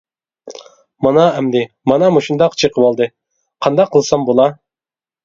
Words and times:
مانا 1.07 1.25
ئەمدى 1.41 1.61
مانا 1.91 2.09
مۇشۇنداق 2.15 2.55
چېقىۋالدى 2.63 3.09
قانداق 3.67 3.93
قىلسام 3.97 4.27
بولا. 4.31 4.49